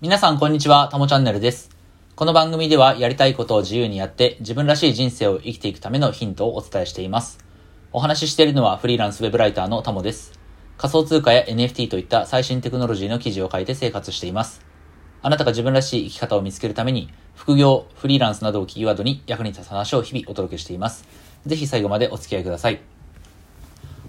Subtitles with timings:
[0.00, 1.70] 皆さんこんにちは、たもチャンネルです。
[2.14, 7.40] この番組ではやりたいことを自由にやって自分らしい人生を生きていくためのヒントをお伝えしています。
[7.90, 10.38] お話ししているのはフリーランスウェブライターのたもです。
[10.76, 14.64] 仮想通貨や NFT といった最新テクノロジーの記事を書いて生活しています。
[15.20, 21.08] あなたが自分らしい生き方を見つけるために、副業、フリーランスなどをキーワードに役に立つ話を日々お届けしています。
[21.44, 22.80] ぜひ最後までお付き合いください。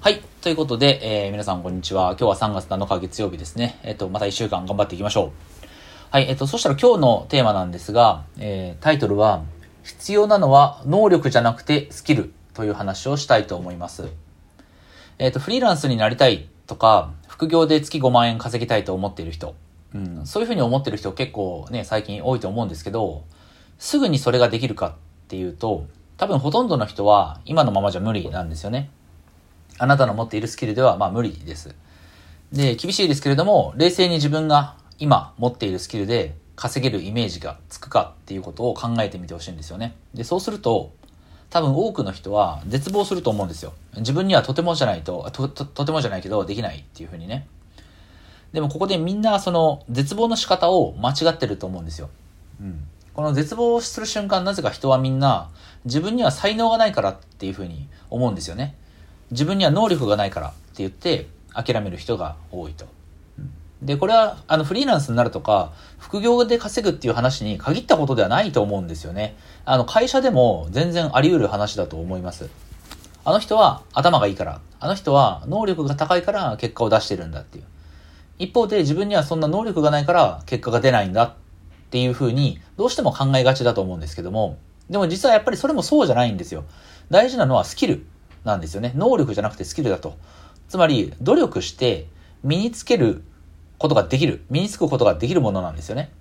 [0.01, 0.21] はい。
[0.41, 2.11] ということで、えー皆さんこんにちは。
[2.11, 3.79] 今日は3月7日月曜日ですね。
[3.81, 5.58] えっ、と、また1週間頑張っていきましょう。
[6.11, 6.25] はい。
[6.27, 9.43] えっ、と、そしたら今日のテーマなんですが、えータイトルは、
[9.83, 14.09] 必要なのは能力じゃなくてスキルという話をしたいと思います。
[15.19, 19.53] えっ、と、フリーランスになりたいとか、副業で月5万円稼ぎたいと思っている人、
[19.93, 23.23] うん、そういうふうに思ってる人結構ね、最近多いと思うんですけど、
[23.77, 24.93] すぐにそれができるかっ
[25.27, 25.85] ていうと、
[26.17, 28.89] 多分ほとんどの人は今のままじゃ無理なんですよね。
[29.77, 31.75] あなたの持っているスキルではまあ無理です。
[32.51, 39.95] で、厳しいですけれども、冷静に自分が今持っているスキルで稼げるイメージがつくかっていうことを考えてみてほしいんですよね。
[40.13, 40.91] で、そうすると、
[41.49, 43.73] 多分多くの人は絶望すると思うんですよ。
[43.97, 47.47] 自分にはとてもじゃないと、と、ととてもじゃないけどできないっていうふうにね。
[48.51, 52.09] でもここでみんなその絶望の仕方を間違ってると思うんですよ。
[52.59, 52.87] うん。
[53.13, 55.49] この絶望する瞬間、なぜか人はみんな
[55.85, 58.75] 自分には才能がないからっていうふうに思うんですよね。
[59.31, 62.85] 自分には能力がないからって言って諦める人が多いと。
[63.81, 69.37] で、これは、あの、フリーランスになるとか、副業で稼ぐっていう話に限ったことではないと思うんですよね。
[69.63, 72.49] あの、会社でも全然あり得る話だと思います。
[73.25, 77.65] あの人は頭がいいから、あの人は能力が高いから結果を出してるんだっていう。
[78.39, 81.33] 一方で自分にはそんな能力がないから結果が出ないんだっ
[81.91, 84.57] ていうふうにどうしても考えがちだと思うんですけども、
[84.89, 86.63] でも実はやっぱりそれもそうじゃないんですよ。
[87.11, 88.05] 大事なのはスキル
[88.45, 88.93] なんですよね。
[88.95, 90.15] 能力じゃなくてスキルだと。
[90.69, 92.07] つまり努力して
[92.43, 93.23] 身につける
[93.79, 96.11] ことができる、身につくことができるものなんですよね。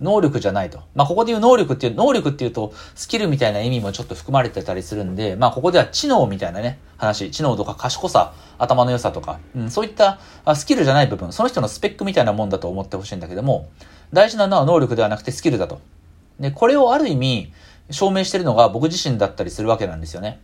[0.00, 0.80] 能力じゃないと。
[0.94, 10.20] まあ、ここで言う能力っていう、能力っていうと、スキルみたいな意味もちょっと含まれてたりするんで、まあ、ここでは知能みたいなね、話、知能とか賢さ、頭の良さとか、うん、そういった
[10.54, 13.68] スキルじゃない部分、その人のスペックみたいなもんだと思ってほしいんだけども、
[14.12, 15.80] 大事なのは能力ではなくてスキルだと。
[16.38, 17.52] で、これをある意味、
[17.90, 20.40] 証明してるのが僕自身だったりするわけなんですよね。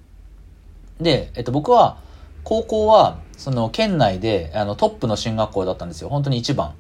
[1.01, 1.99] で、えっと、僕は、
[2.43, 6.09] 高校は、その、県内で、あの、トップの進学校だったんですよ。
[6.09, 6.75] 本当に一番。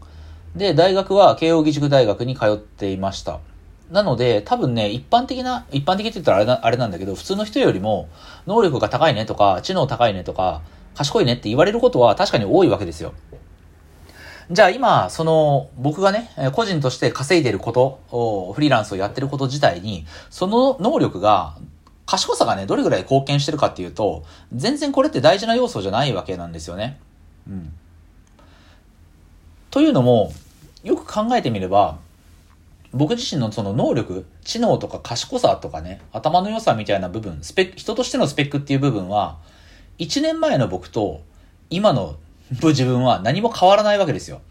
[0.56, 3.40] で、大学は慶応義塾大学に通っていました。
[3.90, 8.08] なので、多分ね、一般的な、一般的って言ったらあれなあれなんだけど、普通の人よりも、
[8.46, 10.62] 能力が高いねとか、知能高いねとか、
[10.94, 13.12] 賢いねって言われることは確かに多いわけですよ。
[14.50, 21.56] じゃあ今、その、僕がね、個人として稼いでることを、フリーランスをやってること自体に、その能力が、
[22.06, 26.98] 賢さがね、どれぐらい貢献してるかっていうと、全然これって大事な要素じゃないわけなんですよね。
[27.48, 27.72] うん。
[29.70, 30.32] というのも、
[30.82, 31.98] よく考えてみれば、
[32.92, 39.38] 僕自身のその能力、知能とか賢さとかね、頭の良さみたいな部分、スペック、人としてのスペックっていう部分は、
[39.98, 41.22] 1年前の僕と
[41.70, 42.16] 今の
[42.50, 44.42] 自分は何も変わらないわけですよ。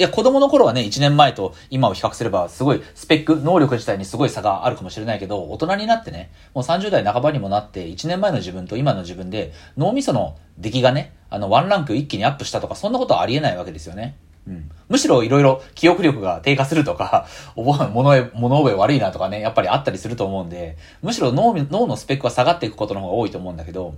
[0.00, 14.16] いや、子供の頃はね、1年前と今を比較すれば、すごいスペック、能力自体にすごい差があるかもしれないけど、大人になってね、もう30代半ばにもなって、1年前の自分と今の自分で、脳みその出来がね、あの、ワンランク一気にアップしたとか、そんなことはありえないわけですよね。
[14.48, 14.70] うん。
[14.88, 23.96] むしろいろいろ記憶力が低下するとか、覚え、物覚え、物覚え悪いなとかね、やっぱりあったりすると思うんで、むしろ脳、脳のスペックは下がっていくことの方が多いと思うんだけど、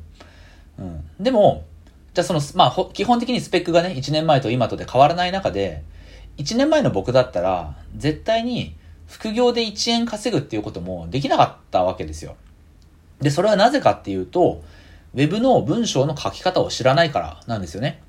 [0.81, 1.05] うん。
[1.21, 1.63] でも、
[2.15, 5.83] じゃあその、まあ、基本的にスペックがね、1年前と今とで変わらない中で、
[6.39, 8.75] 1年前の僕だったら、絶対に
[9.07, 12.37] 副業で1円稼ぐっていうこともできなかったわけですよ。
[13.21, 14.63] で、それはなぜかっていうと、
[15.15, 18.03] ウェブの文章の書き方を知らないからなんですよね。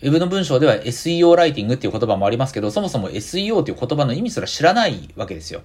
[0.00, 5.62] ウェブの文章では SEO ライティングっていう言葉もありますけど、そもそも SEO っていう言葉の意味すら知らないわけですよ。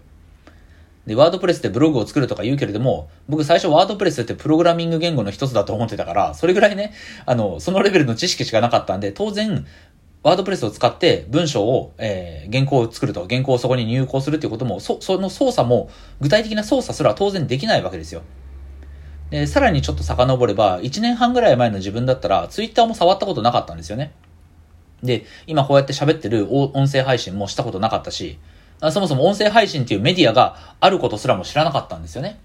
[1.06, 6.94] で、ワードプレスでブログを作るとか言うけれども、僕最初ワードプレスってプログラミング言語の一つだと思ってたから、それぐらいね、
[7.26, 9.66] あの、そのレベルの知識しかなかったんで、当然、
[10.24, 15.90] ワードプレスを使って文章を、えー、原稿を作ると、原稿をそこに入稿するっていうことも、そ、その操作も、
[16.22, 18.22] 具体的な操作すら当然できないわけですよ。
[19.30, 24.14] で、さらにちょっと遡れば、1年半ぐらい前の自分だったら、ツイッターも触ったことなかったんですよね。
[25.04, 28.40] で、今こうやって喋ってる音声配信もしたことなかったし、
[28.92, 32.40] そもそも音声配信っていうメディアがあることすらも知らなかったんですよね。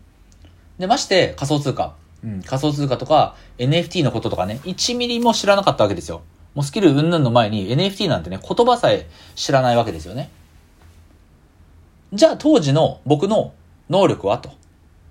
[0.78, 1.94] で、まして仮想通貨。
[2.24, 6.22] うん、仮想通貨とか NFT のこととかね、1ミリも知らなかったわけですよ。
[6.54, 10.30] もうスキル云々の前に NFT なんてね、言葉さえ知らないわけですよね。
[12.12, 13.52] じゃあ当時の僕の
[13.88, 14.50] 能力はと。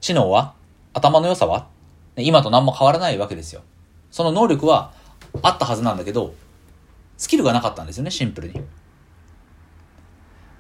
[0.02, 0.54] 知能は？
[0.94, 1.68] 頭の良さは？
[2.18, 3.62] 今と何も変わらないわけですよ。
[4.12, 4.92] その能力は
[5.42, 6.34] あったはずなんだけど、
[7.18, 8.62] スキルがなかったんですよね、シンプルに。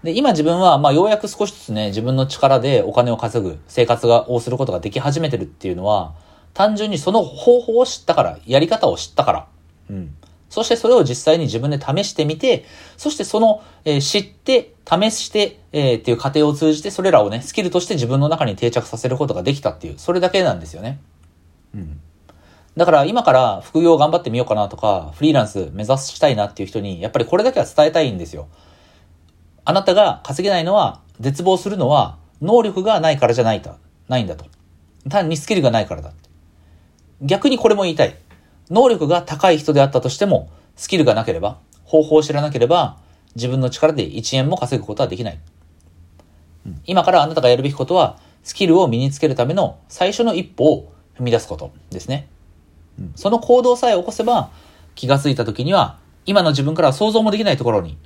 [0.07, 6.13] で、今自分は、まあ、ようやく少しずつね、自分の力でお金を稼ぐ、生活が、をすることができ始めてるっていうのは、
[6.53, 9.47] 単純にその方法を知ったから、やり方を知ったから。
[9.89, 10.15] うん。
[10.49, 12.63] そしてそれを実際に自分で試してみて、
[12.95, 21.01] そしてその、えー、知って、試して、えー、っていう過程を通じて、それらをね、スキルとして自分の中に定着させることができたっていう、それだけなんですよね。
[21.75, 21.99] うん。
[22.77, 28.47] だから今から副業頑張ってみようかなとか、フリーランス目指したいなっていう人に、やっぱりこれだけは伝えたいんですよ。
[29.69, 33.75] あなたが稼げないのは、絶望するのは、能力がないからじゃないと、
[34.07, 34.45] ないんだと。
[35.09, 36.13] 単にスキルがないからだ。
[37.21, 38.15] 逆にこれも言いたい。
[38.69, 42.95] 能力が高い人であったとしても、スキルがなければ、方法を知らなければ、
[43.35, 45.39] 自分の力で1円も稼ぐことはできない。
[46.85, 52.29] 今からあなたがやるべきことは、スキルを身につけるための最初の一歩を踏み出すことですね。
[53.17, 54.49] その行動さえ起こせば、
[54.95, 57.97] 気がついた時には、今の自分からは想像もできないところに、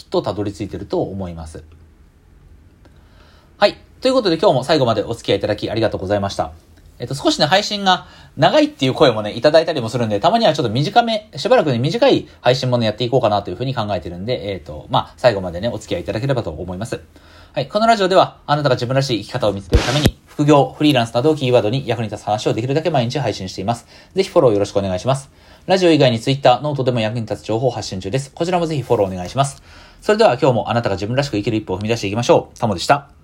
[0.00, 1.62] きっとたどり着いてると思います。
[3.58, 3.76] はい。
[4.00, 6.52] ということで今日も最後までお付き合いいただきありがとうございました。
[6.98, 8.06] えっと、少しね、配信が
[8.36, 17.00] 長いっていう声もね、いただいたりもするんで、たまにはちょっと短め、しばらくね、短い配信もね、やっていこうかなというふうに考えてるんで、えっ、と、まあ、最後までね、お付き合いいただければと思います。
[17.52, 17.68] はい。
[17.68, 23.86] このラジオでは、あなたが自分らしい生き方を見つけるために、副業、フリーランスなどをキーワードに役に立つ話をできるだけ毎日配信しています。
[24.14, 25.30] ぜひフォローよろしくお願いします。
[25.66, 28.30] ラジオ以外に Twitter、 note でも役に立つ情報を発信中です。
[28.32, 29.62] こちらもぜひフォローお願いします。
[30.00, 32.58] それでは今日もあなたが自分らしく生きる一歩を踏み出していきましょう。
[32.58, 33.19] タモでした。